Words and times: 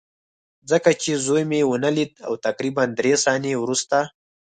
ځکه 0.69 0.89
چې 1.01 1.11
زوی 1.25 1.43
مې 1.51 1.61
ونه 1.65 1.89
لید 1.97 2.11
او 2.27 2.33
تقریبا 2.45 2.83
درې 2.99 3.13
ثانیې 3.25 3.53
وروسته 3.59 3.97